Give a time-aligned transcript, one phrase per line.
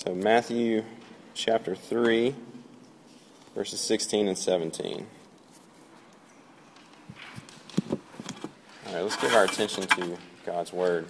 [0.00, 0.84] So, Matthew
[1.34, 2.32] chapter 3,
[3.56, 5.04] verses 16 and 17.
[7.90, 7.98] All
[8.94, 10.16] right, let's give our attention to
[10.46, 11.06] God's Word.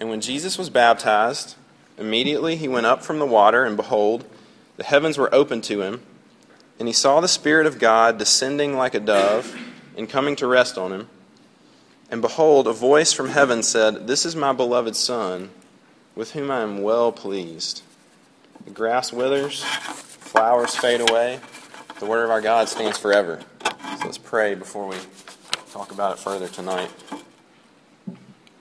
[0.00, 1.54] And when Jesus was baptized,
[1.96, 4.24] immediately he went up from the water, and behold,
[4.76, 6.02] the heavens were opened to him,
[6.80, 9.56] and he saw the Spirit of God descending like a dove
[9.96, 11.08] and coming to rest on him.
[12.10, 15.50] And behold, a voice from heaven said, This is my beloved Son,
[16.14, 17.82] with whom I am well pleased.
[18.64, 21.40] The grass withers, flowers fade away,
[21.98, 23.40] the word of our God stands forever.
[23.62, 24.96] So let's pray before we
[25.72, 26.90] talk about it further tonight.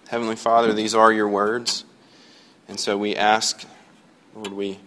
[0.09, 1.85] Heavenly Father, these are your words.
[2.67, 3.65] And so we ask,
[4.35, 4.79] Lord, we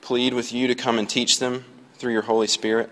[0.00, 2.90] plead with you to come and teach them through your Holy Spirit.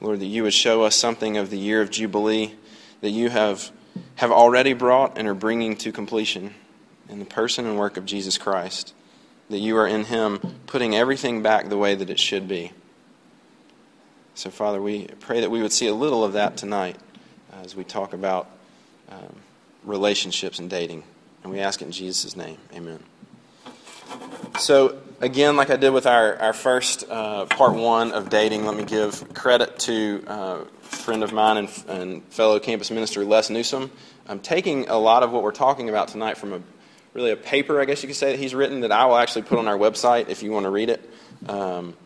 [0.00, 2.54] Lord, that you would show us something of the year of Jubilee
[3.00, 3.70] that you have,
[4.16, 6.54] have already brought and are bringing to completion
[7.08, 8.94] in the person and work of Jesus Christ.
[9.50, 12.72] That you are in him putting everything back the way that it should be.
[14.34, 16.96] So, Father, we pray that we would see a little of that tonight
[17.62, 18.50] as we talk about
[19.10, 19.36] um,
[19.84, 21.04] relationships and dating.
[21.42, 22.56] And we ask it in Jesus' name.
[22.74, 23.00] Amen.
[24.58, 28.76] So, again, like I did with our, our first uh, part one of dating, let
[28.76, 33.50] me give credit to uh, a friend of mine and, and, fellow campus minister Les
[33.50, 33.90] Newsom.
[34.26, 36.60] I'm taking a lot of what we're talking about tonight from a
[37.14, 39.42] really a paper, I guess you could say, that he's written that I will actually
[39.42, 41.10] put on our website if you want to read it.
[41.48, 41.96] Um,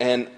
[0.00, 0.28] and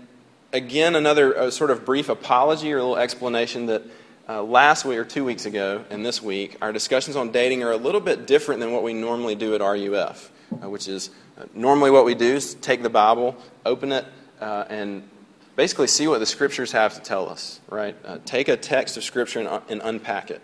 [0.52, 3.82] again, another uh, sort of brief apology or a little explanation that
[4.28, 7.72] uh, last week or two weeks ago and this week, our discussions on dating are
[7.72, 10.30] a little bit different than what we normally do at RUF,
[10.62, 14.04] uh, which is uh, normally what we do is take the Bible, open it,
[14.40, 15.08] uh, and
[15.56, 17.96] basically see what the scriptures have to tell us, right?
[18.04, 20.40] Uh, take a text of scripture and, and, unpack it.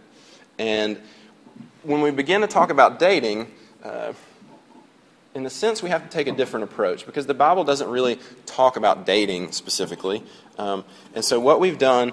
[0.58, 1.00] And
[1.82, 3.46] when we begin to talk about dating,
[5.34, 8.18] in a sense, we have to take a different approach because the Bible doesn't really
[8.46, 10.22] talk about dating specifically.
[10.58, 10.84] Um,
[11.14, 12.12] and so, what we've done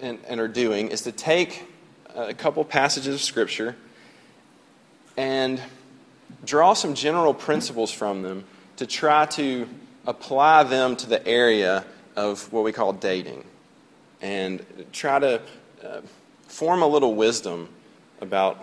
[0.00, 1.66] and, and are doing is to take
[2.14, 3.76] a couple passages of Scripture
[5.16, 5.60] and
[6.44, 8.44] draw some general principles from them
[8.76, 9.68] to try to
[10.06, 11.84] apply them to the area
[12.16, 13.44] of what we call dating
[14.22, 15.40] and try to
[15.84, 16.00] uh,
[16.48, 17.68] form a little wisdom
[18.20, 18.62] about,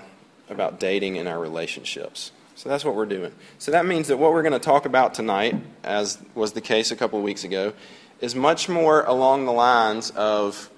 [0.50, 2.32] about dating in our relationships.
[2.56, 3.32] So that's what we're doing.
[3.60, 6.90] So that means that what we're going to talk about tonight, as was the case
[6.90, 7.74] a couple of weeks ago,
[8.20, 10.70] is much more along the lines of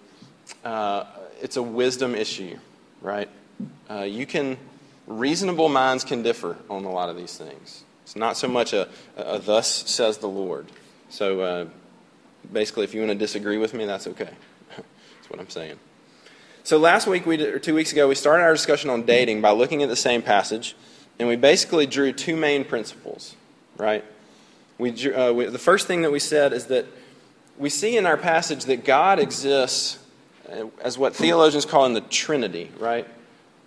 [0.65, 1.05] uh,
[1.41, 2.57] it's a wisdom issue,
[3.01, 3.29] right?
[3.89, 4.57] Uh, you can,
[5.07, 7.83] reasonable minds can differ on a lot of these things.
[8.03, 10.67] It's not so much a, a thus says the Lord.
[11.09, 11.65] So uh,
[12.51, 14.31] basically, if you want to disagree with me, that's okay.
[14.75, 15.79] that's what I'm saying.
[16.69, 19.41] So last week, we did, or two weeks ago, we started our discussion on dating
[19.41, 20.75] by looking at the same passage,
[21.17, 23.35] and we basically drew two main principles,
[23.75, 24.05] right?
[24.77, 26.85] We, uh, we, the first thing that we said is that
[27.57, 29.97] we see in our passage that God exists
[30.79, 33.07] as what theologians call in the Trinity, right?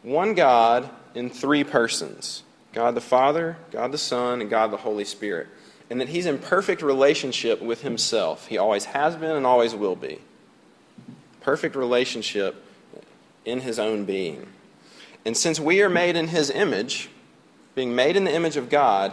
[0.05, 5.05] One God in three persons God the Father, God the Son, and God the Holy
[5.05, 5.49] Spirit.
[5.91, 8.47] And that He's in perfect relationship with Himself.
[8.47, 10.21] He always has been and always will be.
[11.41, 12.62] Perfect relationship
[13.45, 14.49] in His own being.
[15.25, 17.09] And since we are made in His image,
[17.75, 19.13] being made in the image of God,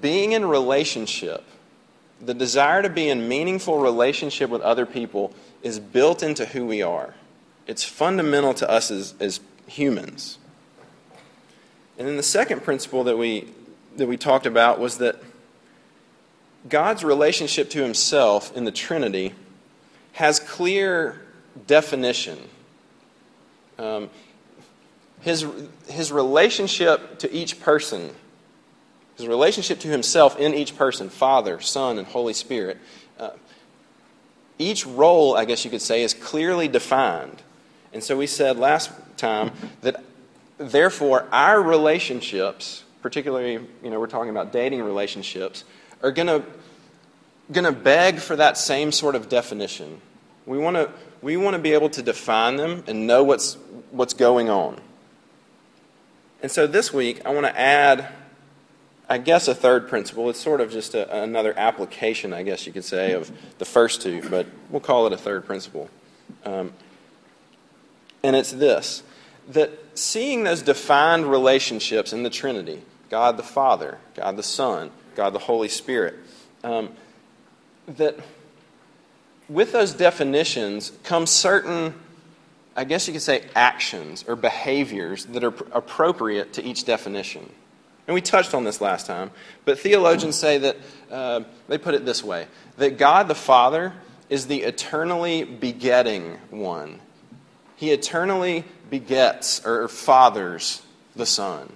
[0.00, 1.44] being in relationship,
[2.20, 6.82] the desire to be in meaningful relationship with other people is built into who we
[6.82, 7.14] are.
[7.66, 10.38] It's fundamental to us as, as humans.
[11.98, 13.48] And then the second principle that we,
[13.96, 15.16] that we talked about was that
[16.68, 19.34] God's relationship to himself in the Trinity
[20.12, 21.20] has clear
[21.66, 22.38] definition.
[23.78, 24.10] Um,
[25.20, 25.46] his,
[25.88, 28.10] his relationship to each person,
[29.16, 32.78] his relationship to himself in each person, Father, Son, and Holy Spirit,
[33.18, 33.30] uh,
[34.58, 37.42] each role, I guess you could say, is clearly defined.
[37.92, 40.02] And so we said last time that
[40.58, 45.64] therefore our relationships, particularly, you know, we're talking about dating relationships,
[46.02, 46.42] are going to
[47.52, 50.00] going to beg for that same sort of definition.
[50.46, 50.90] We want to
[51.20, 53.54] we want to be able to define them and know what's
[53.90, 54.80] what's going on.
[56.42, 58.08] And so this week I want to add
[59.08, 60.28] I guess, a third principle.
[60.30, 64.02] It's sort of just a, another application, I guess you could say, of the first
[64.02, 65.88] two, but we'll call it a third principle.
[66.44, 66.72] Um,
[68.22, 69.02] and it's this
[69.48, 75.32] that seeing those defined relationships in the Trinity God the Father, God the Son, God
[75.32, 76.16] the Holy Spirit
[76.64, 76.90] um,
[77.86, 78.18] that
[79.48, 81.94] with those definitions come certain,
[82.74, 87.48] I guess you could say, actions or behaviors that are appropriate to each definition
[88.06, 89.30] And we touched on this last time.
[89.64, 90.76] But theologians say that,
[91.10, 92.46] uh, they put it this way
[92.76, 93.92] that God the Father
[94.28, 97.00] is the eternally begetting one.
[97.76, 100.82] He eternally begets or fathers
[101.14, 101.72] the Son.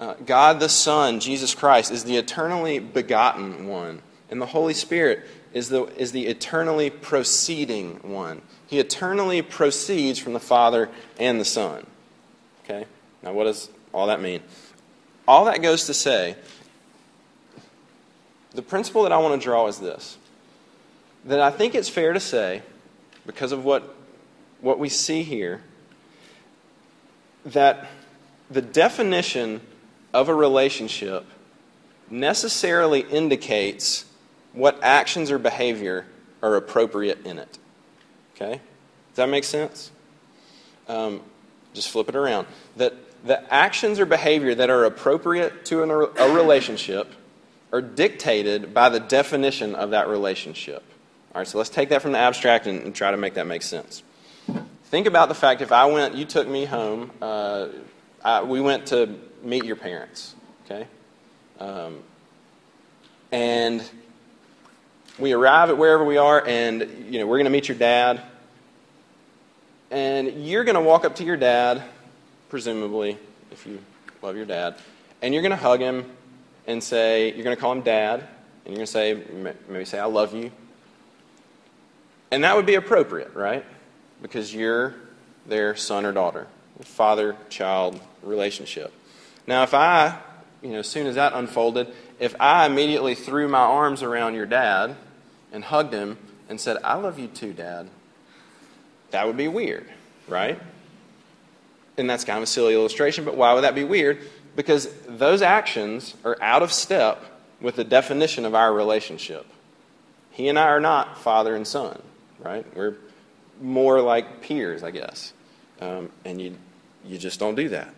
[0.00, 4.02] Uh, God the Son, Jesus Christ, is the eternally begotten one.
[4.30, 5.24] And the Holy Spirit
[5.58, 8.40] is the, is the eternally proceeding one.
[8.68, 10.88] He eternally proceeds from the Father
[11.18, 11.84] and the Son.
[12.64, 12.86] Okay?
[13.22, 14.40] Now, what does all that mean?
[15.26, 16.36] All that goes to say,
[18.52, 20.16] the principle that I want to draw is this
[21.24, 22.62] that I think it's fair to say,
[23.26, 23.94] because of what,
[24.60, 25.60] what we see here,
[27.44, 27.88] that
[28.48, 29.60] the definition
[30.14, 31.26] of a relationship
[32.08, 34.06] necessarily indicates
[34.52, 36.06] what actions or behavior
[36.42, 37.58] are appropriate in it.
[38.34, 38.52] Okay?
[39.10, 39.90] Does that make sense?
[40.88, 41.20] Um,
[41.74, 42.46] just flip it around.
[42.76, 47.12] That the actions or behavior that are appropriate to an, a relationship
[47.72, 50.82] are dictated by the definition of that relationship.
[51.34, 53.46] All right, so let's take that from the abstract and, and try to make that
[53.46, 54.02] make sense.
[54.84, 57.68] Think about the fact if I went, you took me home, uh,
[58.24, 60.34] I, we went to meet your parents,
[60.64, 60.86] okay?
[61.60, 62.02] Um,
[63.30, 63.82] and
[65.18, 68.22] we arrive at wherever we are, and you know we're going to meet your dad,
[69.90, 71.82] and you're going to walk up to your dad,
[72.48, 73.18] presumably,
[73.50, 73.80] if you
[74.22, 74.76] love your dad,
[75.20, 76.10] and you're going to hug him
[76.66, 79.20] and say you're going to call him dad, and you're going to say
[79.68, 80.52] maybe say I love you,
[82.30, 83.64] and that would be appropriate, right?
[84.22, 84.94] Because you're
[85.46, 86.46] their son or daughter,
[86.80, 88.92] father child relationship.
[89.46, 90.18] Now, if I,
[90.62, 91.88] you know, as soon as that unfolded,
[92.20, 94.94] if I immediately threw my arms around your dad
[95.52, 96.18] and hugged him
[96.48, 97.88] and said, I love you too, dad,
[99.10, 99.86] that would be weird,
[100.26, 100.60] right?
[101.96, 104.18] And that's kind of a silly illustration, but why would that be weird?
[104.56, 107.24] Because those actions are out of step
[107.60, 109.46] with the definition of our relationship.
[110.30, 112.00] He and I are not father and son,
[112.38, 112.64] right?
[112.76, 112.96] We're
[113.60, 115.32] more like peers, I guess.
[115.80, 116.56] Um, and you,
[117.04, 117.94] you just don't do that.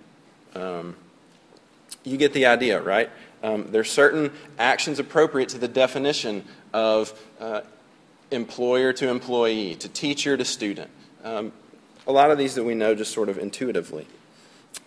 [0.55, 0.96] Um,
[2.05, 3.11] you get the idea, right?
[3.43, 7.62] Um, there's certain actions appropriate to the definition of uh,
[8.31, 10.90] employer to employee, to teacher to student.
[11.25, 11.52] Um,
[12.06, 14.06] a lot of these that we know just sort of intuitively.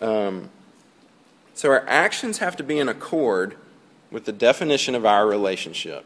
[0.00, 0.50] Um,
[1.54, 3.56] so our actions have to be in accord
[4.10, 6.04] with the definition of our relationship.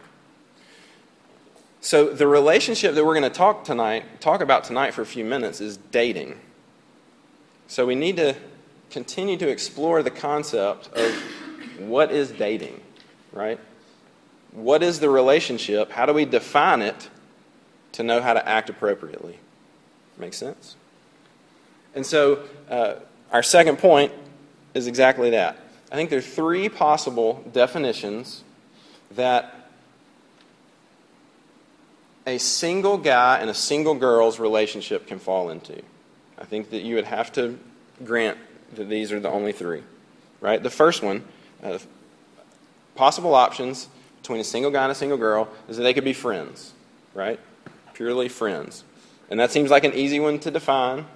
[1.81, 5.25] So the relationship that we're going to talk tonight, talk about tonight for a few
[5.25, 6.39] minutes is dating.
[7.67, 8.35] So we need to
[8.91, 11.15] continue to explore the concept of
[11.79, 12.81] what is dating,
[13.33, 13.61] right?
[14.53, 15.91] What is the relationship?
[15.91, 17.09] How do we define it
[17.93, 19.39] to know how to act appropriately?
[20.17, 20.77] Make sense?
[21.95, 22.95] And so, uh,
[23.33, 24.13] our second point
[24.75, 25.57] is exactly that.
[25.91, 28.43] I think there are three possible definitions
[29.13, 29.71] that
[32.27, 35.83] a single guy and a single girl's relationship can fall into.
[36.39, 37.59] I think that you would have to
[38.05, 38.39] grant
[38.75, 39.83] that these are the only three,
[40.41, 40.63] right?
[40.63, 41.25] The first one,
[41.63, 41.79] uh,
[42.95, 43.89] possible options
[44.29, 46.75] between a single guy and a single girl is that they could be friends,
[47.15, 47.41] right?
[47.95, 48.85] Purely friends.
[49.31, 51.07] And that seems like an easy one to define,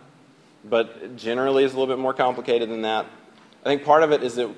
[0.65, 3.05] but generally is a little bit more complicated than that.
[3.61, 4.49] I think part of it is that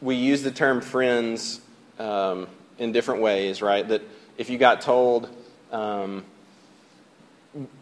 [0.00, 1.60] we use the term friends
[2.00, 3.86] um, in different ways, right?
[3.86, 4.02] That
[4.36, 5.28] if you got told,
[5.70, 6.24] um,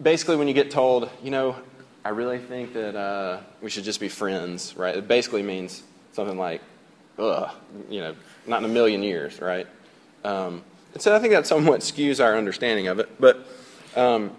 [0.02, 1.56] basically, when you get told, you know,
[2.04, 4.94] I really think that uh, we should just be friends, right?
[4.94, 6.60] It basically means something like,
[7.18, 7.50] ugh,
[7.88, 8.14] you know,
[8.46, 9.66] not in a million years, right?
[10.26, 13.08] Um, and so I think that somewhat skews our understanding of it.
[13.20, 13.46] But
[13.94, 14.32] um,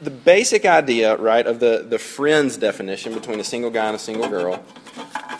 [0.00, 3.98] the basic idea, right, of the, the friends definition between a single guy and a
[3.98, 4.62] single girl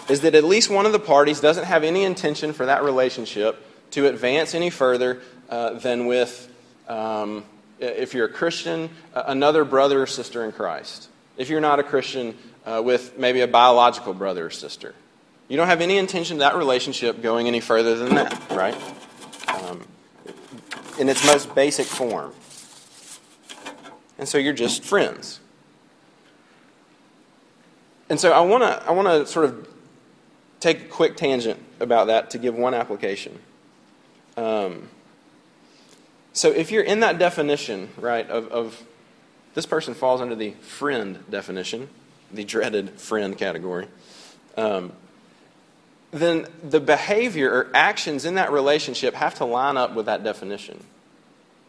[0.08, 3.64] is that at least one of the parties doesn't have any intention for that relationship
[3.92, 6.52] to advance any further uh, than with,
[6.88, 7.44] um,
[7.78, 12.36] if you're a Christian, another brother or sister in Christ if you're not a Christian,
[12.64, 14.94] uh, with maybe a biological brother or sister.
[15.48, 18.76] You don't have any intention of that relationship going any further than that, right?
[19.64, 19.86] Um,
[20.98, 22.32] in its most basic form.
[24.18, 25.40] And so you're just friends.
[28.08, 29.68] And so I want to I want to sort of
[30.60, 33.38] take a quick tangent about that to give one application.
[34.36, 34.88] Um,
[36.32, 38.82] so if you're in that definition, right, of, of
[39.54, 41.88] this person falls under the friend definition,
[42.32, 43.88] the dreaded friend category.
[44.56, 44.92] Um,
[46.14, 50.82] then the behavior or actions in that relationship have to line up with that definition.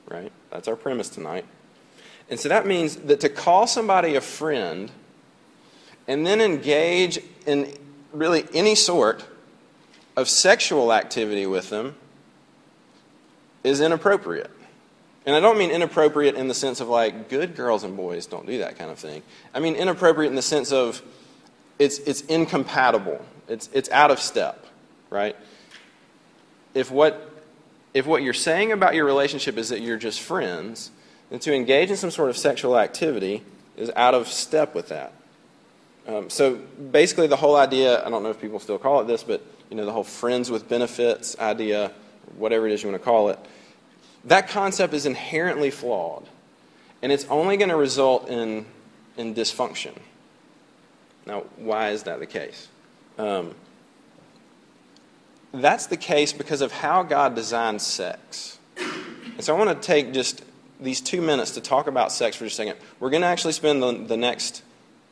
[0.07, 0.31] Right?
[0.51, 1.45] That's our premise tonight.
[2.29, 4.91] And so that means that to call somebody a friend
[6.07, 7.73] and then engage in
[8.13, 9.25] really any sort
[10.15, 11.95] of sexual activity with them
[13.63, 14.51] is inappropriate.
[15.25, 18.45] And I don't mean inappropriate in the sense of like good girls and boys don't
[18.45, 19.23] do that kind of thing.
[19.55, 21.01] I mean inappropriate in the sense of
[21.79, 24.65] it's, it's incompatible, it's, it's out of step,
[25.09, 25.35] right?
[26.73, 27.31] If what,
[27.93, 30.91] if what you're saying about your relationship is that you're just friends,
[31.29, 33.43] then to engage in some sort of sexual activity
[33.77, 35.13] is out of step with that.
[36.07, 39.23] Um, so basically, the whole idea I don't know if people still call it this,
[39.23, 41.91] but you know, the whole friends with benefits idea,
[42.37, 43.39] whatever it is you want to call it,
[44.25, 46.27] that concept is inherently flawed.
[47.01, 48.65] And it's only going to result in,
[49.17, 49.93] in dysfunction.
[51.25, 52.67] Now, why is that the case?
[53.17, 53.55] Um,
[55.53, 58.59] that's the case because of how God designed sex.
[58.77, 60.43] And so I want to take just
[60.79, 62.77] these two minutes to talk about sex for just a second.
[62.99, 64.63] We're going to actually spend the, the next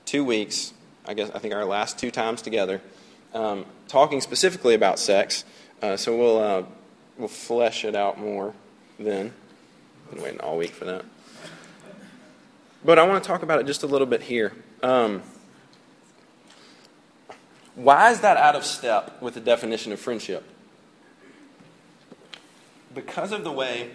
[0.05, 0.73] two weeks,
[1.05, 2.81] I guess, I think our last two times together,
[3.33, 5.45] um, talking specifically about sex.
[5.81, 6.63] Uh, so we'll, uh,
[7.17, 8.53] we'll flesh it out more
[8.99, 9.33] then.
[10.11, 11.05] Been waiting all week for that.
[12.85, 14.53] But I want to talk about it just a little bit here.
[14.81, 15.23] Um,
[17.75, 20.43] why is that out of step with the definition of friendship?
[22.93, 23.89] Because of the way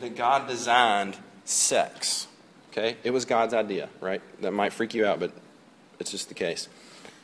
[0.00, 2.26] that God designed sex.
[2.70, 2.96] Okay?
[3.02, 4.22] It was God's idea, right?
[4.40, 5.32] That might freak you out, but
[5.98, 6.68] it's just the case.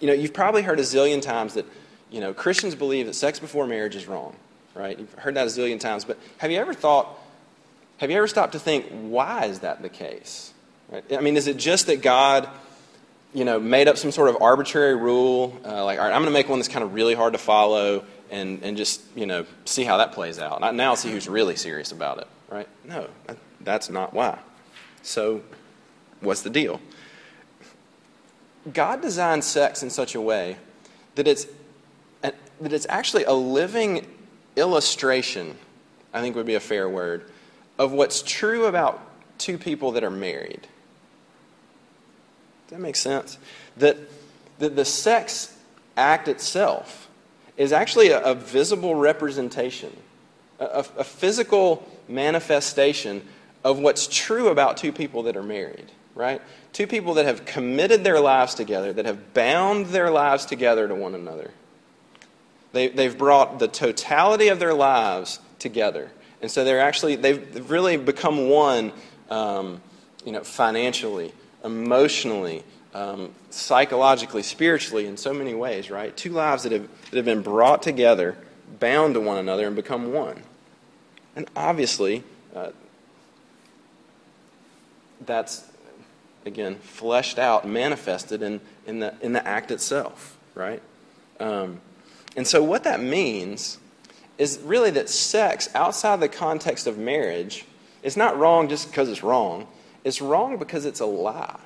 [0.00, 1.66] You know, you've probably heard a zillion times that,
[2.10, 4.36] you know, Christians believe that sex before marriage is wrong,
[4.74, 4.98] right?
[4.98, 7.18] You've heard that a zillion times, but have you ever thought,
[7.98, 10.52] have you ever stopped to think, why is that the case?
[10.90, 11.04] Right?
[11.12, 12.48] I mean, is it just that God
[13.34, 16.32] you know, made up some sort of arbitrary rule, uh, like, all right, I'm going
[16.32, 19.44] to make one that's kind of really hard to follow and, and just, you know,
[19.64, 20.60] see how that plays out.
[20.60, 22.68] Not now see who's really serious about it, right?
[22.84, 23.08] No,
[23.60, 24.38] that's not why.
[25.02, 25.42] So,
[26.20, 26.80] what's the deal?
[28.72, 30.56] God designed sex in such a way
[31.16, 31.46] that it's,
[32.22, 34.06] that it's actually a living
[34.56, 35.56] illustration,
[36.12, 37.30] I think would be a fair word,
[37.78, 39.00] of what's true about
[39.38, 40.68] two people that are married.
[42.68, 43.38] That makes sense?
[43.76, 43.96] That,
[44.58, 45.56] that the sex
[45.96, 47.08] act itself
[47.56, 49.94] is actually a, a visible representation,
[50.58, 53.22] a, a physical manifestation
[53.62, 56.42] of what's true about two people that are married, right?
[56.72, 60.94] Two people that have committed their lives together, that have bound their lives together to
[60.94, 61.50] one another.
[62.72, 66.10] They, they've brought the totality of their lives together.
[66.42, 68.92] And so they're actually, they've really become one,
[69.30, 69.80] um,
[70.24, 71.32] you know, financially,
[71.64, 72.62] emotionally,
[72.94, 76.16] um, psychologically, spiritually, in so many ways, right?
[76.16, 78.36] Two lives that have, that have been brought together,
[78.78, 80.42] bound to one another, and become one.
[81.34, 82.22] And obviously,
[82.54, 82.70] uh,
[85.24, 85.64] that's,
[86.44, 90.82] again, fleshed out, manifested in, in, the, in the act itself, right?
[91.40, 91.80] Um,
[92.36, 93.78] and so, what that means
[94.38, 97.64] is really that sex outside the context of marriage
[98.02, 99.66] is not wrong just because it's wrong,
[100.04, 101.58] it's wrong because it's a lie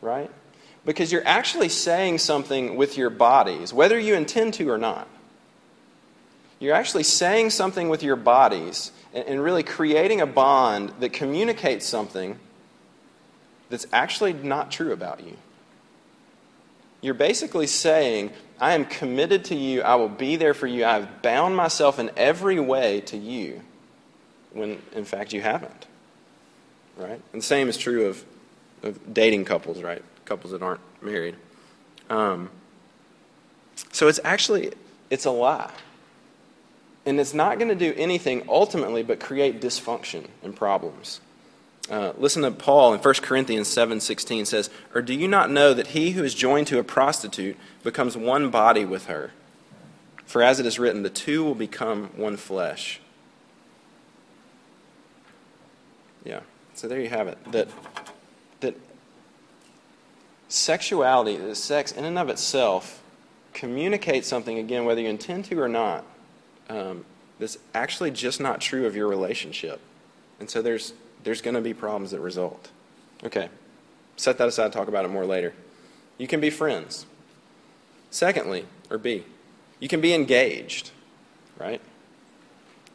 [0.00, 0.30] right?
[0.84, 5.08] Because you're actually saying something with your bodies, whether you intend to or not.
[6.60, 12.38] You're actually saying something with your bodies and, really creating a bond that communicates something
[13.70, 15.36] that's actually not true about you.
[17.00, 19.82] You're basically saying, I am committed to you.
[19.82, 20.84] I will be there for you.
[20.84, 23.62] I've bound myself in every way to you,
[24.52, 25.87] when in fact you haven't.
[26.98, 27.20] Right?
[27.32, 28.24] And the same is true of
[28.82, 30.02] of dating couples, right?
[30.24, 31.36] Couples that aren't married.
[32.10, 32.50] Um,
[33.92, 34.72] so it's actually
[35.10, 35.72] it's a lie,
[37.06, 41.20] and it's not going to do anything ultimately but create dysfunction and problems.
[41.90, 45.88] Uh, listen to Paul in 1 Corinthians 7:16 says, "Or do you not know that
[45.88, 49.32] he who is joined to a prostitute becomes one body with her?
[50.26, 53.00] For as it is written, the two will become one flesh."
[56.24, 56.40] Yeah.
[56.78, 57.38] So there you have it.
[57.50, 57.66] That
[58.60, 58.76] that
[60.48, 63.02] sexuality, the sex in and of itself,
[63.52, 66.04] communicates something, again, whether you intend to or not,
[66.68, 67.04] um,
[67.40, 69.80] that's actually just not true of your relationship.
[70.38, 70.92] And so there's,
[71.24, 72.70] there's going to be problems that result.
[73.24, 73.48] Okay,
[74.16, 75.54] set that aside, talk about it more later.
[76.16, 77.06] You can be friends.
[78.12, 79.24] Secondly, or B,
[79.80, 80.92] you can be engaged,
[81.58, 81.80] right?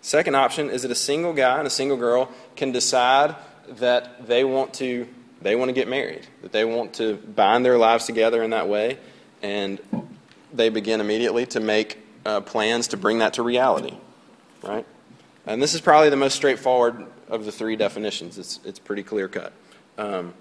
[0.02, 3.36] Second option is that a single guy and a single girl can decide
[3.68, 5.08] that they want to
[5.42, 8.70] they want to get married, that they want to bind their lives together in that
[8.70, 8.98] way,
[9.42, 9.80] and
[10.54, 13.98] they begin immediately to make uh, plans to bring that to reality,
[14.62, 14.86] right?
[15.46, 18.38] And this is probably the most straightforward of the three definitions.
[18.38, 19.52] It's, it's pretty clear cut.
[19.98, 20.34] Um,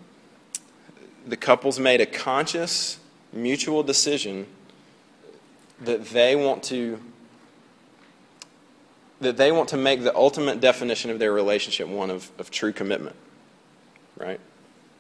[1.27, 2.99] the couple's made a conscious
[3.33, 4.47] mutual decision
[5.81, 7.01] that they want to
[9.23, 12.73] that they want to make the ultimate definition of their relationship one of, of true
[12.73, 13.17] commitment.
[14.17, 14.41] Right?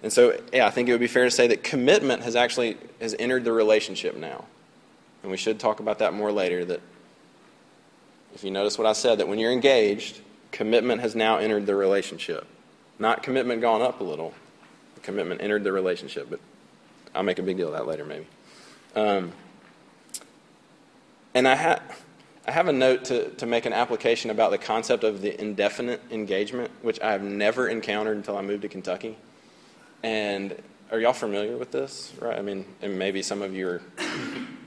[0.02, 2.76] And so, yeah, I think it would be fair to say that commitment has actually
[3.00, 4.44] has entered the relationship now.
[5.22, 6.80] And we should talk about that more later that
[8.34, 11.76] if you notice what I said, that when you're engaged, commitment has now entered the
[11.76, 12.46] relationship.
[12.98, 14.34] Not commitment gone up a little,
[15.02, 16.40] commitment entered the relationship, but
[17.14, 18.26] I'll make a big deal of that later, maybe.
[18.96, 19.32] Um,
[21.34, 21.71] and I, ha-
[22.52, 26.70] have a note to, to make an application about the concept of the indefinite engagement,
[26.82, 29.16] which I have never encountered until I moved to Kentucky.
[30.02, 30.54] And
[30.90, 32.12] are y'all familiar with this?
[32.20, 32.38] Right?
[32.38, 33.82] I mean, and maybe some of you are,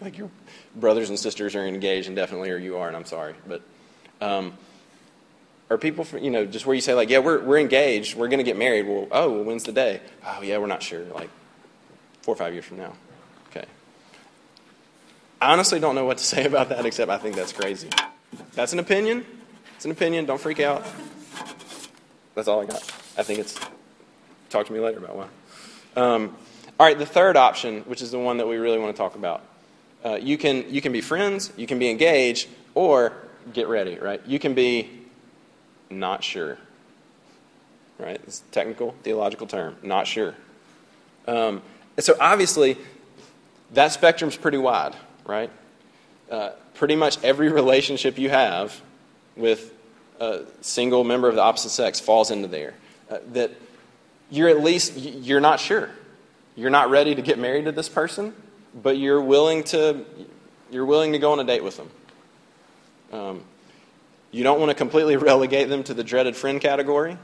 [0.01, 0.29] like your
[0.75, 3.35] brothers and sisters are engaged indefinitely, or you are, and I'm sorry.
[3.47, 3.61] But
[4.21, 4.57] um,
[5.69, 8.39] are people, you know, just where you say, like, yeah, we're, we're engaged, we're going
[8.39, 8.87] to get married.
[8.87, 10.01] Well, oh, when's the day?
[10.25, 11.05] Oh, yeah, we're not sure.
[11.05, 11.29] Like,
[12.21, 12.93] four or five years from now.
[15.41, 17.89] I honestly don't know what to say about that, except I think that's crazy.
[18.53, 19.25] That's an opinion.
[19.75, 20.25] It's an opinion.
[20.25, 20.85] Don't freak out.
[22.33, 22.81] That's all I got.
[23.17, 23.57] I think it's.
[24.49, 25.27] Talk to me later about why.
[25.95, 26.35] Um,
[26.79, 29.15] all right, the third option, which is the one that we really want to talk
[29.15, 29.41] about.
[30.03, 33.13] Uh, you, can, you can be friends, you can be engaged, or
[33.53, 34.21] get ready, right?
[34.27, 34.89] You can be
[35.89, 36.57] not sure.
[37.97, 38.19] Right?
[38.27, 39.77] It's a technical, theological term.
[39.81, 40.35] Not sure.
[41.27, 41.61] Um,
[41.97, 42.77] so obviously,
[43.71, 45.51] that spectrum's pretty wide, right?
[46.29, 48.79] Uh, pretty much every relationship you have
[49.35, 49.73] with
[50.19, 52.73] a single member of the opposite sex falls into there.
[53.09, 53.51] Uh, that
[54.29, 55.89] you're at least you're not sure.
[56.55, 58.33] You're not ready to get married to this person,
[58.73, 60.05] but you're willing to
[60.71, 61.89] you're willing to go on a date with them.
[63.11, 63.43] Um,
[64.31, 67.17] you don't want to completely relegate them to the dreaded friend category.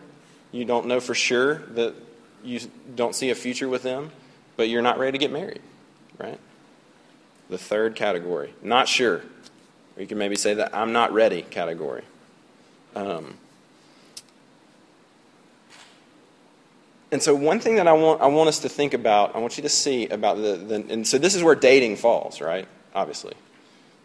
[0.51, 1.96] You don't know for sure that
[2.43, 2.60] you
[2.96, 4.12] don't see a future with them,
[4.58, 5.62] but you're not ready to get married,
[6.17, 6.39] right?
[7.51, 9.17] The third category, not sure.
[9.17, 12.04] Or you can maybe say that I'm not ready category.
[12.95, 13.36] Um,
[17.12, 19.58] and so one thing that I want, I want us to think about, I want
[19.58, 22.69] you to see about the, the and so this is where dating falls, right?
[22.95, 23.34] Obviously.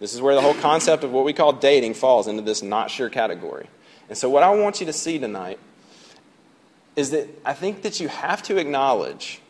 [0.01, 2.91] This is where the whole concept of what we call dating falls into this not
[2.91, 3.69] sure category.
[4.09, 5.61] And so, what I want you to see tonight
[6.97, 9.41] is that I think that you have to acknowledge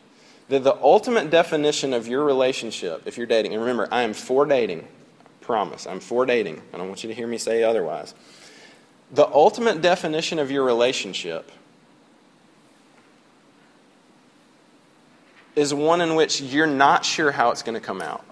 [0.48, 4.46] that the ultimate definition of your relationship, if you're dating, and remember, I am for
[4.46, 4.86] dating,
[5.40, 6.56] promise, I'm for dating.
[6.56, 8.14] And I don't want you to hear me say otherwise.
[9.12, 11.50] The ultimate definition of your relationship
[15.54, 18.24] is one in which you're not sure how it's going to come out.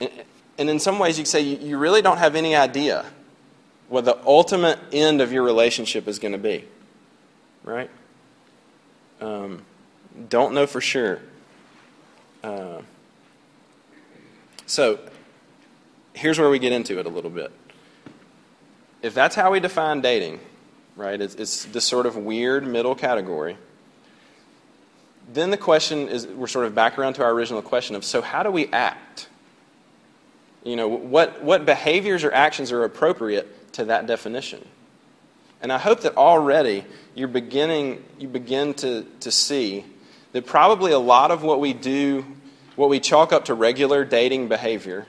[0.00, 3.04] And in some ways, you say you really don't have any idea
[3.88, 6.64] what the ultimate end of your relationship is going to be.
[7.62, 7.90] Right?
[9.24, 9.62] Um,
[10.28, 11.18] don't know for sure.
[12.42, 12.82] Uh,
[14.66, 14.98] so,
[16.12, 17.50] here's where we get into it a little bit.
[19.00, 20.40] If that's how we define dating,
[20.94, 23.56] right, it's, it's this sort of weird middle category,
[25.32, 28.20] then the question is we're sort of back around to our original question of so,
[28.20, 29.28] how do we act?
[30.64, 34.66] You know, what, what behaviors or actions are appropriate to that definition?
[35.64, 39.86] And I hope that already you're beginning, you begin to, to see
[40.32, 42.26] that probably a lot of what we do,
[42.76, 45.06] what we chalk up to regular dating behavior,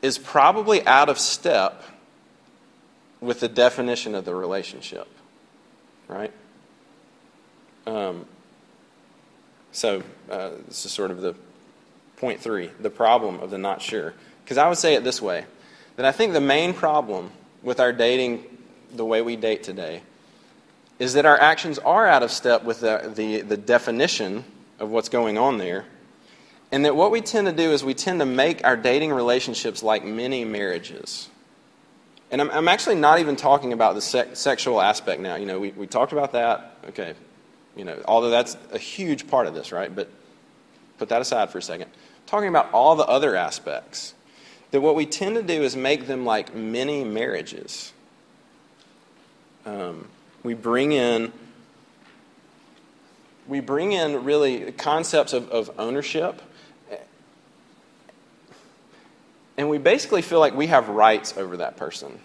[0.00, 1.82] is probably out of step
[3.20, 5.08] with the definition of the relationship.
[6.08, 6.32] Right?
[7.86, 8.24] Um,
[9.72, 11.34] so, uh, this is sort of the
[12.16, 14.14] Point three, the problem of the not sure.
[14.42, 15.44] Because I would say it this way
[15.96, 18.44] that I think the main problem with our dating
[18.92, 20.02] the way we date today
[20.98, 24.44] is that our actions are out of step with the, the, the definition
[24.78, 25.84] of what's going on there.
[26.70, 29.82] And that what we tend to do is we tend to make our dating relationships
[29.82, 31.28] like mini marriages.
[32.30, 35.36] And I'm, I'm actually not even talking about the se- sexual aspect now.
[35.36, 36.76] You know, we, we talked about that.
[36.88, 37.14] Okay.
[37.76, 39.94] You know, although that's a huge part of this, right?
[39.94, 40.08] But
[40.98, 41.90] put that aside for a second
[42.26, 44.14] talking about all the other aspects.
[44.72, 47.92] That what we tend to do is make them like mini marriages.
[49.64, 50.08] Um,
[50.42, 51.32] we bring in
[53.46, 56.40] we bring in really concepts of, of ownership
[59.56, 62.20] and we basically feel like we have rights over that person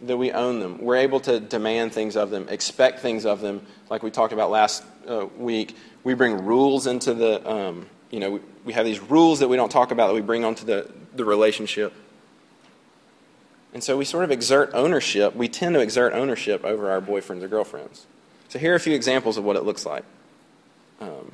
[0.00, 3.64] that we own them we're able to demand things of them expect things of them
[3.88, 8.30] like we talked about last uh, week we bring rules into the um, you know,
[8.32, 10.88] we, we have these rules that we don't talk about that we bring onto the,
[11.16, 11.92] the relationship.
[13.74, 15.34] And so we sort of exert ownership.
[15.34, 18.06] We tend to exert ownership over our boyfriends or girlfriends.
[18.50, 20.04] So here are a few examples of what it looks like.
[21.00, 21.32] Um,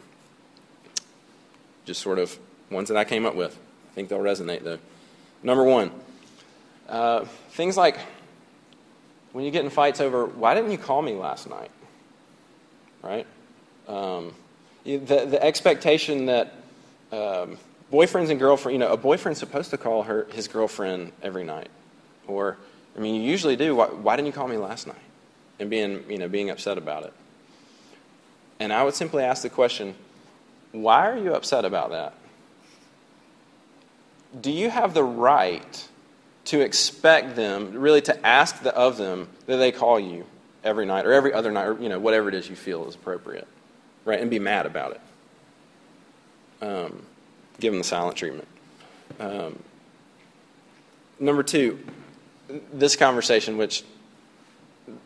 [1.84, 2.38] just sort of
[2.70, 3.58] ones that I came up with.
[3.90, 4.78] I think they'll resonate, though.
[5.42, 5.90] Number one,
[6.88, 7.98] uh, things like
[9.32, 11.72] when you get in fights over, why didn't you call me last night?
[13.02, 13.26] Right?
[13.88, 14.32] Um,
[14.84, 16.54] the, the expectation that
[17.12, 17.58] um,
[17.92, 21.68] boyfriends and girlfriend, you know, a boyfriend's supposed to call her his girlfriend every night,
[22.26, 22.56] or
[22.96, 23.76] I mean, you usually do.
[23.76, 24.96] Why, why didn't you call me last night?
[25.60, 27.12] And being, you know, being upset about it.
[28.60, 29.94] And I would simply ask the question,
[30.72, 32.14] why are you upset about that?
[34.40, 35.88] Do you have the right
[36.46, 40.26] to expect them, really to ask the, of them that they call you
[40.64, 42.94] every night or every other night, or you know, whatever it is you feel is
[42.94, 43.46] appropriate,
[44.04, 44.20] right?
[44.20, 45.00] And be mad about it.
[46.60, 47.02] Um,
[47.60, 48.48] give them the silent treatment.
[49.20, 49.58] Um,
[51.20, 51.78] number two,
[52.72, 53.84] this conversation, which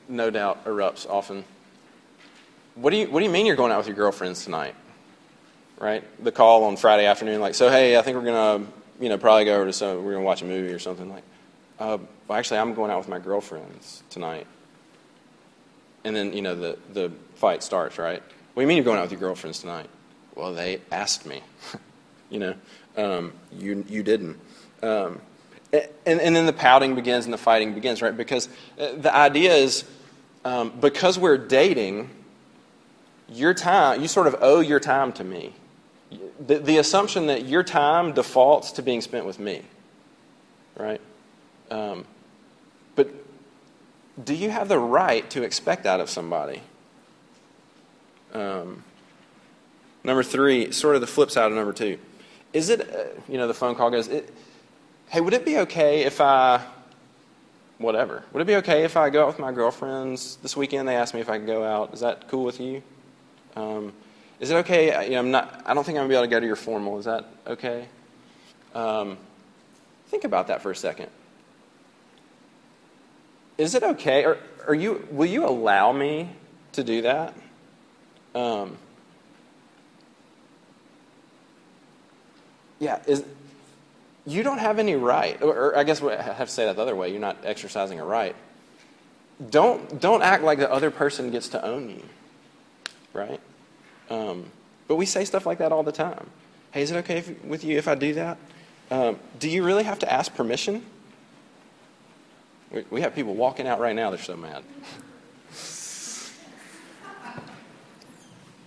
[0.08, 1.44] no doubt erupts often.
[2.74, 4.74] What do you What do you mean you're going out with your girlfriends tonight?
[5.78, 8.64] Right, the call on Friday afternoon, like, so hey, I think we're gonna,
[9.00, 11.10] you know, probably go over to some, we're gonna watch a movie or something.
[11.10, 11.24] Like,
[11.80, 14.46] uh, well, actually, I'm going out with my girlfriends tonight.
[16.04, 17.98] And then, you know, the the fight starts.
[17.98, 18.22] Right?
[18.22, 19.88] What do you mean you're going out with your girlfriends tonight?
[20.34, 21.42] Well, they asked me.
[22.30, 22.54] you know,
[22.96, 24.38] um, you you didn't.
[24.82, 25.20] Um,
[25.72, 28.16] and, and then the pouting begins and the fighting begins, right?
[28.16, 29.84] Because uh, the idea is
[30.44, 32.10] um, because we're dating,
[33.28, 35.54] your time, you sort of owe your time to me.
[36.44, 39.62] The, the assumption that your time defaults to being spent with me,
[40.76, 41.00] right?
[41.70, 42.04] Um,
[42.94, 43.08] but
[44.22, 46.60] do you have the right to expect that of somebody?
[48.34, 48.84] Um,
[50.04, 51.98] number three, sort of the flip side of number two.
[52.52, 54.32] Is it, uh, you know, the phone call goes, it,
[55.08, 56.60] hey, would it be okay if I,
[57.78, 60.88] whatever, would it be okay if I go out with my girlfriends this weekend?
[60.88, 61.92] They asked me if I could go out.
[61.94, 62.82] Is that cool with you?
[63.56, 63.92] Um,
[64.40, 65.04] is it okay?
[65.04, 66.46] You know, I'm not, I don't think I'm going to be able to go to
[66.46, 66.98] your formal.
[66.98, 67.86] Is that okay?
[68.74, 69.16] Um,
[70.08, 71.08] think about that for a second.
[73.58, 74.24] Is it okay?
[74.24, 76.30] Or are you, will you allow me
[76.72, 77.34] to do that?
[78.34, 78.78] Um,
[82.82, 83.24] yeah, is,
[84.26, 86.96] you don't have any right, or, I guess I have to say that the other
[86.96, 88.34] way, you're not exercising a right.
[89.50, 92.02] Don't, don't act like the other person gets to own you,
[93.12, 93.40] right?
[94.10, 94.46] Um,
[94.88, 96.28] but we say stuff like that all the time.
[96.72, 98.36] Hey, is it okay if, with you if I do that?
[98.90, 100.84] Um, do you really have to ask permission?
[102.72, 104.64] We, we have people walking out right now, they're so mad.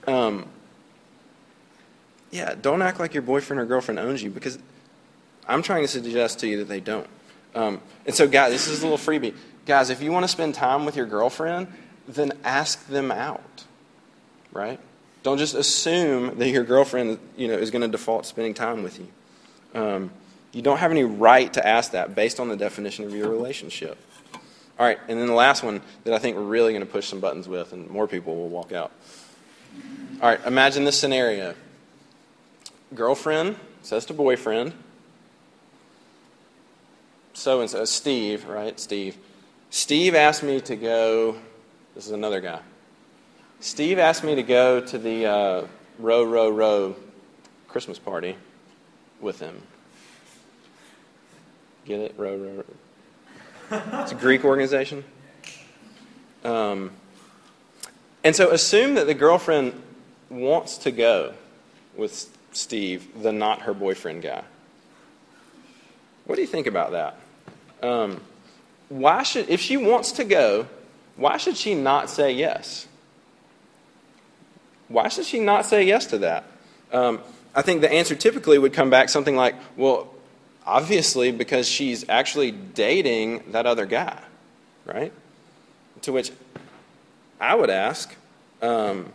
[0.07, 0.47] Um,
[2.35, 4.59] yeah, don't act like your boyfriend or girlfriend owns you because
[5.47, 7.07] I'm trying to suggest to you that they don't.
[7.55, 9.33] Um, and so, guys, this is a little freebie.
[9.65, 11.67] Guys, if you want to spend time with your girlfriend,
[12.07, 13.63] then ask them out,
[14.51, 14.79] right?
[15.23, 18.99] Don't just assume that your girlfriend, you know, is going to default spending time with
[18.99, 19.07] you.
[19.73, 20.11] Um,
[20.51, 23.97] you don't have any right to ask that based on the definition of your relationship.
[24.77, 27.07] All right, and then the last one that I think we're really going to push
[27.07, 28.91] some buttons with, and more people will walk out.
[30.21, 31.55] All right, imagine this scenario.
[32.95, 34.73] Girlfriend says to boyfriend,
[37.33, 38.79] so and so, Steve, right?
[38.79, 39.17] Steve.
[39.69, 41.35] Steve asked me to go.
[41.93, 42.59] This is another guy.
[43.59, 45.67] Steve asked me to go to the uh,
[45.99, 46.95] row, row, row
[47.67, 48.37] Christmas party
[49.19, 49.61] with him.
[51.85, 52.15] Get it?
[52.17, 52.63] Row, row,
[53.71, 53.81] row.
[54.01, 55.03] It's a Greek organization.
[56.43, 56.91] Um,
[58.23, 59.81] and so assume that the girlfriend
[60.29, 61.33] wants to go
[61.95, 64.43] with Steve, the not her boyfriend guy.
[66.25, 67.17] What do you think about that?
[67.83, 68.21] Um,
[68.89, 70.67] why should, if she wants to go,
[71.17, 72.87] why should she not say yes?
[74.87, 76.45] Why should she not say yes to that?
[76.93, 77.19] Um,
[77.53, 80.13] I think the answer typically would come back something like, well,
[80.65, 84.21] obviously because she's actually dating that other guy,
[84.85, 85.11] right?
[86.03, 86.31] To which
[87.39, 88.15] I would ask,
[88.61, 89.11] um,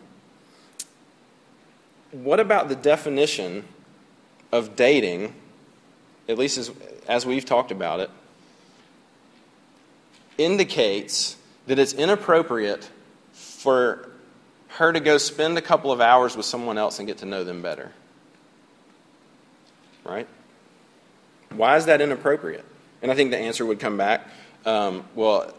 [2.12, 3.64] what about the definition
[4.52, 5.34] of dating,
[6.28, 6.70] at least as,
[7.08, 8.10] as we've talked about it,
[10.38, 12.88] indicates that it's inappropriate
[13.32, 14.08] for
[14.68, 17.44] her to go spend a couple of hours with someone else and get to know
[17.44, 17.92] them better.
[20.04, 20.26] Right?
[21.50, 22.64] Why is that inappropriate?
[23.02, 24.26] And I think the answer would come back
[24.64, 25.52] um, well,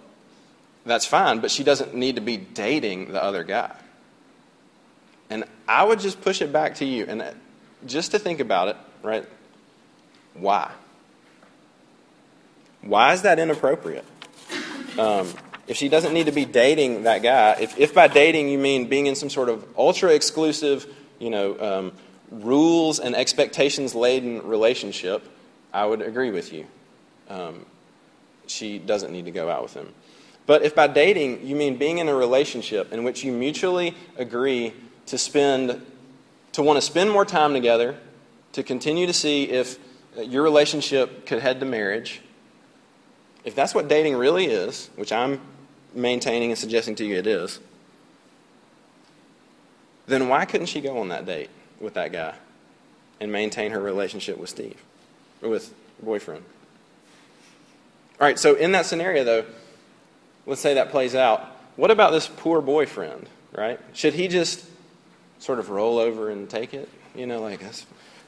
[0.86, 3.76] that's fine, but she doesn't need to be dating the other guy.
[5.32, 7.24] And I would just push it back to you and
[7.86, 9.26] just to think about it, right?
[10.34, 10.70] Why?
[12.82, 14.06] Why is that inappropriate?
[15.00, 15.30] Um,
[15.67, 18.89] if she doesn't need to be dating that guy, if, if by dating you mean
[18.89, 20.86] being in some sort of ultra exclusive
[21.17, 21.91] you know, um,
[22.30, 25.26] rules and expectations laden relationship,
[25.72, 26.65] I would agree with you.
[27.30, 27.65] Um,
[28.48, 29.94] she doesn't need to go out with him.
[30.46, 34.74] But if by dating you mean being in a relationship in which you mutually agree
[35.12, 35.86] to spend,
[36.54, 37.97] to want to spend more time together,
[38.54, 39.78] to continue to see if
[40.17, 42.21] uh, your relationship could head to marriage,
[43.43, 45.41] if that's what dating really is, which I'm
[45.93, 47.60] maintaining and suggesting to you it is,
[50.08, 51.50] then why couldn't she go on that date
[51.82, 52.34] with that guy
[53.19, 54.82] and maintain her relationship with Steve,
[55.41, 56.45] with boyfriend?
[58.17, 59.45] All right, so in that scenario, though,
[60.45, 61.47] let's say that plays out.
[61.76, 63.78] What about this poor boyfriend, right?
[63.91, 64.70] Should he just
[65.41, 66.88] sort of roll over and take it?
[67.13, 67.62] You know, like,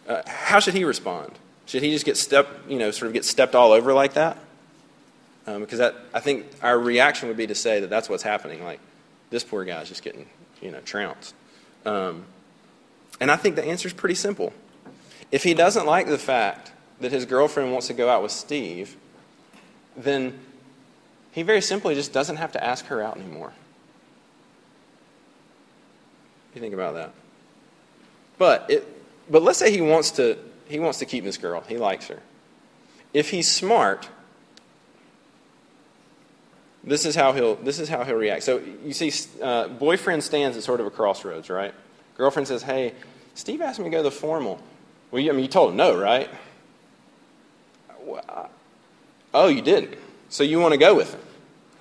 [0.07, 1.31] uh, how should he respond?
[1.65, 4.37] Should he just get stepped, you know, sort of get stepped all over like that?
[5.47, 8.63] Um, because that, I think our reaction would be to say that that's what's happening.
[8.63, 8.79] Like,
[9.29, 10.27] this poor guy's just getting,
[10.61, 11.33] you know, trounced.
[11.85, 12.25] Um,
[13.19, 14.53] and I think the answer is pretty simple.
[15.31, 18.95] If he doesn't like the fact that his girlfriend wants to go out with Steve,
[19.95, 20.39] then
[21.31, 23.53] he very simply just doesn't have to ask her out anymore.
[26.53, 27.13] You think about that.
[28.37, 28.87] But it,
[29.29, 30.37] but let's say he wants to
[30.67, 31.61] he wants to keep this girl.
[31.67, 32.21] He likes her.
[33.13, 34.09] If he's smart,
[36.83, 38.43] this is how he'll this is how he'll react.
[38.43, 39.11] So you see,
[39.41, 41.73] uh, boyfriend stands at sort of a crossroads, right?
[42.17, 42.93] Girlfriend says, "Hey,
[43.35, 44.59] Steve asked me to go to the formal."
[45.11, 46.29] Well, you, I mean, you told him no, right?
[49.33, 49.95] Oh, you didn't.
[50.29, 51.21] So you want to go with him?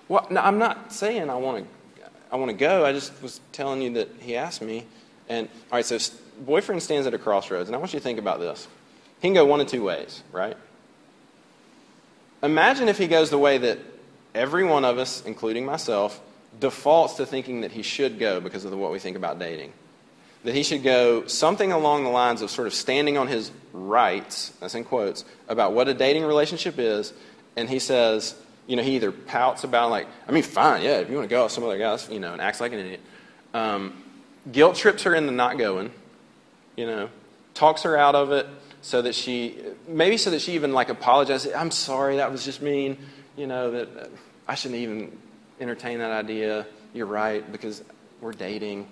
[0.08, 1.70] Well, no, I'm not saying I want to.
[2.32, 2.84] I want to go.
[2.84, 4.86] I just was telling you that he asked me.
[5.28, 5.98] And all right, so
[6.40, 8.66] boyfriend stands at a crossroads, and I want you to think about this.
[9.20, 10.56] He can go one of two ways, right?
[12.42, 13.78] Imagine if he goes the way that
[14.34, 16.20] every one of us, including myself,
[16.58, 19.72] defaults to thinking that he should go because of what we think about dating.
[20.44, 24.52] That he should go something along the lines of sort of standing on his rights,
[24.58, 27.12] that's in quotes, about what a dating relationship is,
[27.56, 28.34] and he says,
[28.72, 31.30] you know, he either pouts about, like, I mean, fine, yeah, if you want to
[31.30, 33.00] go with some other guys, you know, and acts like an idiot.
[33.52, 34.02] Um,
[34.50, 35.90] guilt trips her into not going,
[36.74, 37.10] you know,
[37.52, 38.46] talks her out of it
[38.80, 41.52] so that she, maybe so that she even, like, apologizes.
[41.52, 42.96] I'm sorry, that was just mean,
[43.36, 44.08] you know, that
[44.48, 45.18] I shouldn't even
[45.60, 46.66] entertain that idea.
[46.94, 47.84] You're right, because
[48.22, 48.88] we're dating.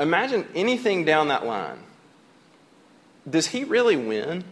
[0.00, 1.78] Imagine anything down that line.
[3.30, 4.42] Does he really win?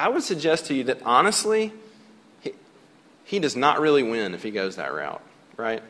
[0.00, 1.74] I would suggest to you that honestly,
[2.40, 2.54] he,
[3.24, 5.20] he does not really win if he goes that route,
[5.58, 5.82] right?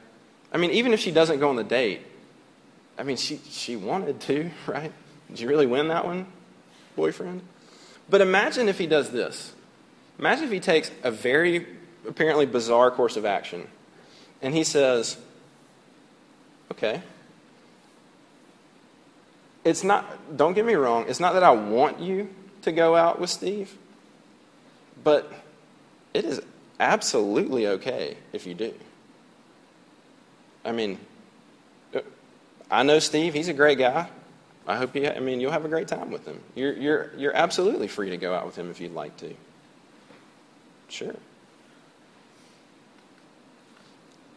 [0.53, 2.03] I mean, even if she doesn't go on the date,
[2.99, 4.93] I mean, she, she wanted to, right?
[5.29, 6.27] Did you really win that one,
[6.97, 7.43] boyfriend?
[8.09, 9.53] But imagine if he does this.
[10.19, 11.65] Imagine if he takes a very
[12.05, 13.69] apparently bizarre course of action
[14.43, 15.19] and he says,
[16.73, 17.01] okay,
[19.65, 22.29] it's not, don't get me wrong, it's not that I want you
[22.63, 23.77] to go out with Steve.
[25.03, 25.33] But
[26.15, 26.41] it is
[26.79, 28.75] absolutely okay if you do.
[30.65, 30.99] I mean,
[31.95, 32.01] uh,
[32.71, 34.09] I know Steve, he's a great guy.
[34.67, 36.41] I hope you, I mean, you'll have a great time with him.
[36.55, 39.35] You're, you're, you're absolutely free to go out with him if you'd like to.
[40.89, 41.15] Sure.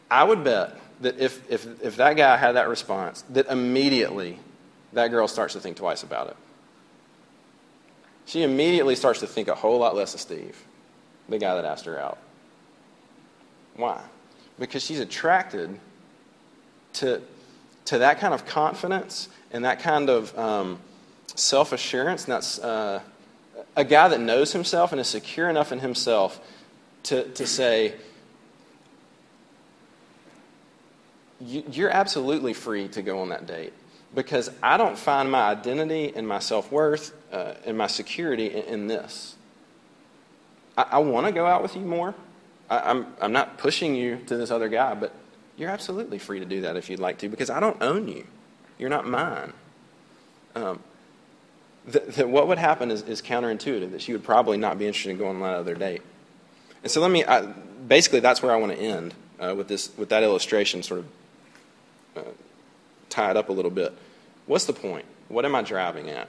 [0.10, 4.40] I would bet that if, if, if that guy had that response, that immediately
[4.94, 6.38] that girl starts to think twice about it
[8.26, 10.64] she immediately starts to think a whole lot less of Steve,
[11.30, 12.18] the guy that asked her out.
[13.76, 14.02] Why?
[14.60, 15.80] Because she's attracted
[16.94, 17.22] to,
[17.86, 20.80] to that kind of confidence and that kind of um,
[21.36, 22.26] self assurance.
[22.26, 23.02] That's uh,
[23.76, 26.40] a guy that knows himself and is secure enough in himself
[27.04, 27.96] to, to say,
[31.46, 33.74] You're absolutely free to go on that date
[34.16, 38.64] because I don't find my identity and my self worth uh, and my security in,
[38.64, 39.36] in this.
[40.78, 42.14] I, I want to go out with you more.
[42.70, 45.14] I, I'm, I'm not pushing you to this other guy, but
[45.58, 48.26] you're absolutely free to do that if you'd like to because I don't own you.
[48.78, 49.54] You're not mine.
[50.56, 50.80] Um,
[52.18, 55.38] what would happen is, is, counterintuitive, that she would probably not be interested in going
[55.38, 56.02] on that other date.
[56.82, 59.92] And so let me, I, basically, that's where I want to end uh, with, this,
[59.98, 61.06] with that illustration sort of
[62.18, 62.32] uh,
[63.14, 63.94] tied up a little bit.
[64.48, 65.06] What's the point?
[65.30, 66.28] What am I driving at?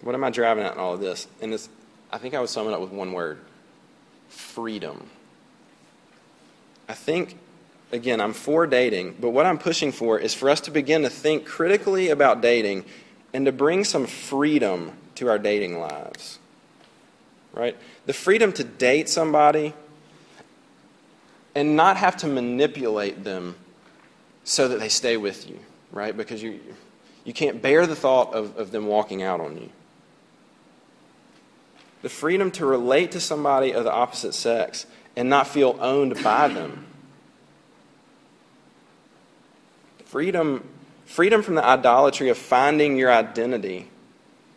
[0.00, 1.28] What am I driving at in all of this?
[1.40, 1.68] And this,
[2.10, 3.38] I think I would sum it up with one word
[4.28, 5.08] freedom.
[6.88, 7.38] I think,
[7.92, 11.10] again, I'm for dating, but what I'm pushing for is for us to begin to
[11.10, 12.84] think critically about dating
[13.34, 16.38] and to bring some freedom to our dating lives.
[17.52, 17.76] Right?
[18.06, 19.74] The freedom to date somebody
[21.54, 23.56] and not have to manipulate them
[24.44, 25.58] so that they stay with you.
[25.92, 26.16] Right?
[26.16, 26.60] Because you,
[27.24, 29.70] you can't bear the thought of, of them walking out on you.
[32.02, 36.48] The freedom to relate to somebody of the opposite sex and not feel owned by
[36.48, 36.86] them.
[40.04, 40.66] Freedom,
[41.04, 43.88] freedom from the idolatry of finding your identity,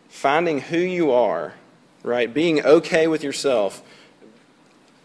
[0.08, 1.54] finding who you are,
[2.02, 2.32] right?
[2.32, 3.82] Being okay with yourself,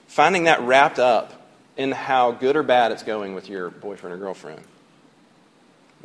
[0.08, 4.18] finding that wrapped up in how good or bad it's going with your boyfriend or
[4.18, 4.62] girlfriend.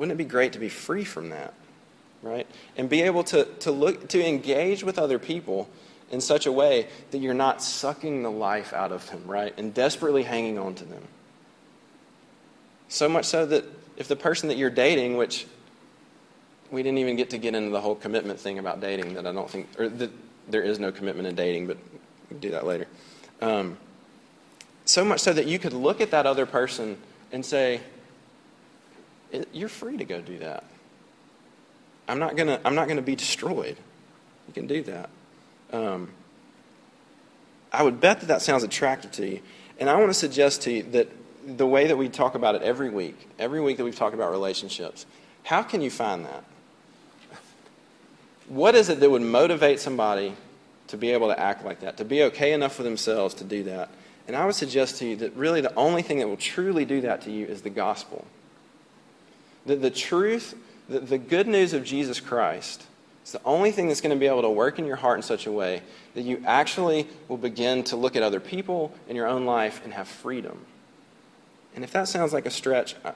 [0.00, 1.52] Wouldn't it be great to be free from that?
[2.22, 2.46] Right?
[2.78, 5.68] And be able to, to look to engage with other people
[6.10, 9.52] in such a way that you're not sucking the life out of them, right?
[9.58, 11.02] And desperately hanging on to them.
[12.88, 13.66] So much so that
[13.98, 15.46] if the person that you're dating, which
[16.70, 19.32] we didn't even get to get into the whole commitment thing about dating, that I
[19.32, 20.10] don't think, or that
[20.48, 22.86] there is no commitment in dating, but we can do that later.
[23.42, 23.76] Um,
[24.86, 26.96] so much so that you could look at that other person
[27.32, 27.82] and say,
[29.52, 30.64] you're free to go do that.
[32.08, 32.60] I'm not gonna.
[32.64, 33.76] I'm not gonna be destroyed.
[34.48, 35.10] You can do that.
[35.72, 36.10] Um,
[37.72, 39.40] I would bet that that sounds attractive to you,
[39.78, 41.08] and I want to suggest to you that
[41.46, 44.30] the way that we talk about it every week, every week that we've talked about
[44.30, 45.06] relationships,
[45.44, 46.44] how can you find that?
[48.48, 50.34] What is it that would motivate somebody
[50.88, 53.62] to be able to act like that, to be okay enough for themselves to do
[53.64, 53.90] that?
[54.26, 57.02] And I would suggest to you that really the only thing that will truly do
[57.02, 58.26] that to you is the gospel.
[59.66, 60.54] The, the truth,
[60.88, 62.84] the, the good news of Jesus Christ
[63.24, 65.22] is the only thing that's going to be able to work in your heart in
[65.22, 65.82] such a way
[66.14, 69.92] that you actually will begin to look at other people in your own life and
[69.92, 70.64] have freedom.
[71.74, 73.12] And if that sounds like a stretch, I,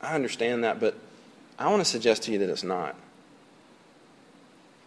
[0.00, 0.96] I understand that, but
[1.58, 2.96] I want to suggest to you that it's not.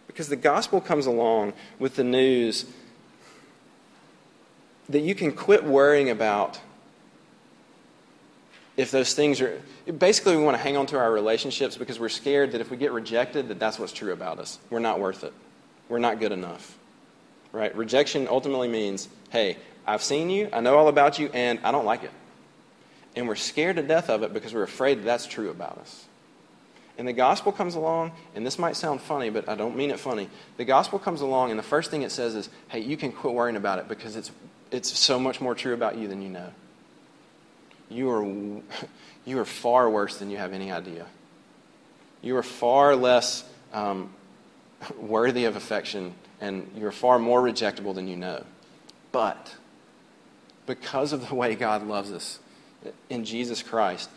[0.06, 2.66] Because the gospel comes along with the news
[4.88, 6.60] that you can quit worrying about
[8.76, 9.60] if those things are
[9.98, 12.76] basically we want to hang on to our relationships because we're scared that if we
[12.76, 14.58] get rejected that that's what's true about us.
[14.70, 15.32] We're not worth it.
[15.88, 16.76] We're not good enough.
[17.52, 17.74] Right?
[17.74, 21.86] Rejection ultimately means hey i've seen you i know all about you and i don't
[21.86, 22.10] like it.
[23.14, 26.04] And we're scared to death of it because we're afraid that that's true about us.
[26.98, 29.98] And the gospel comes along and this might sound funny but i don't mean it
[29.98, 30.28] funny.
[30.58, 33.32] The gospel comes along and the first thing it says is hey you can quit
[33.32, 34.30] worrying about it because it's
[34.70, 36.52] it's so much more true about you than you know
[37.90, 38.24] you are,
[39.24, 41.06] you are far worse than you have any idea.
[42.22, 44.12] You are far less um,
[44.98, 48.44] worthy of affection, and you're far more rejectable than you know.
[49.12, 49.54] But
[50.66, 52.38] because of the way God loves us
[53.08, 54.10] in Jesus Christ,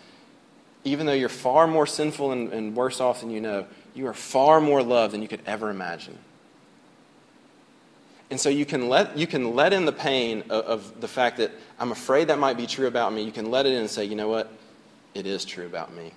[0.83, 4.13] even though you're far more sinful and, and worse off than you know, you are
[4.13, 6.17] far more loved than you could ever imagine.
[8.31, 11.37] And so you can let, you can let in the pain of, of, the fact
[11.37, 13.23] that I'm afraid that might be true about me.
[13.23, 14.51] You can let it in and say, you know what?
[15.15, 16.11] It is true about me.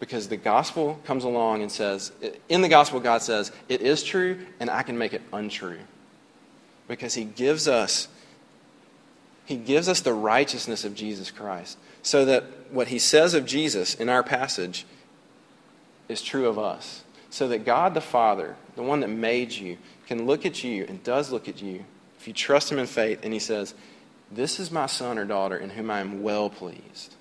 [0.00, 2.10] Because the gospel comes along and says,
[2.48, 5.78] in the gospel, God says, it is true and I can make it untrue.
[6.88, 8.08] Because he gives us,
[9.44, 11.78] he gives us the righteousness of Jesus Christ.
[12.02, 14.84] So that what he says of Jesus in our passage
[16.08, 17.04] is true of us.
[17.30, 21.02] So that God the Father, the one that made you, can look at you and
[21.02, 21.84] does look at you
[22.24, 23.74] if you trust him in faith and he says,
[24.30, 27.14] This is my son or daughter in whom I am well pleased.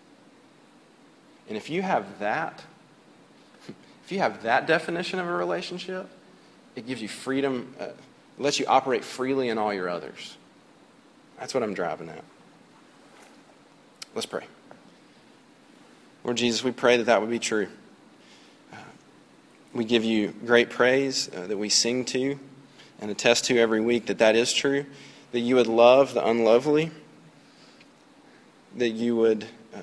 [1.49, 2.63] And if you have that,
[3.67, 6.09] if you have that definition of a relationship,
[6.77, 7.87] it gives you freedom, uh,
[8.37, 10.37] lets you operate freely in all your others.
[11.37, 12.23] That's what I'm driving at.
[14.15, 14.45] Let's pray.
[16.23, 17.67] Lord Jesus, we pray that that would be true.
[18.71, 18.77] Uh,
[19.73, 22.39] we give you great praise uh, that we sing to
[23.03, 24.85] and attest to every week that that is true,
[25.33, 26.89] that you would love the unlovely,
[28.77, 29.79] that you would, uh,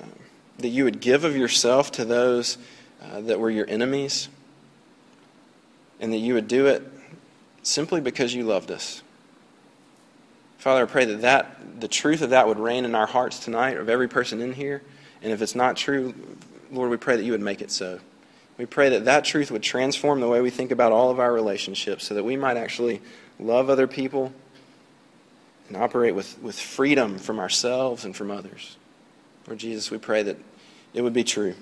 [0.57, 2.57] that you would give of yourself to those
[2.99, 4.27] uh, that were your enemies,
[5.99, 6.81] and that you would do it
[7.61, 9.03] simply because you loved us.
[10.57, 13.77] Father, I pray that, that the truth of that would reign in our hearts tonight,
[13.77, 14.81] of every person in here.
[15.21, 16.15] And if it's not true,
[16.71, 17.99] Lord, we pray that you would make it so.
[18.61, 21.33] We pray that that truth would transform the way we think about all of our
[21.33, 23.01] relationships so that we might actually
[23.39, 24.31] love other people
[25.67, 28.77] and operate with, with freedom from ourselves and from others.
[29.47, 30.37] Lord Jesus, we pray that
[30.93, 31.55] it would be true.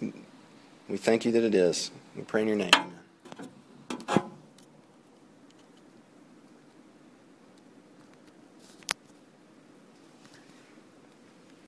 [0.00, 1.90] We thank you that it is.
[2.14, 2.70] We pray in your name.